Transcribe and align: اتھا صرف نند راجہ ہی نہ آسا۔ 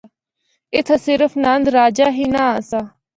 اتھا 0.75 0.95
صرف 1.05 1.31
نند 1.43 1.65
راجہ 1.75 2.07
ہی 2.17 2.25
نہ 2.33 2.41
آسا۔ 2.55 2.81